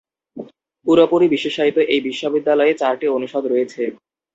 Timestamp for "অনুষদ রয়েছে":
3.09-3.83